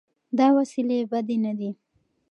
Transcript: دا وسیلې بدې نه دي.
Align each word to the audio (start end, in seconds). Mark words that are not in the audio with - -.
دا 0.37 0.47
وسیلې 0.57 0.97
بدې 1.11 1.37
نه 1.45 1.53
دي. 1.59 1.69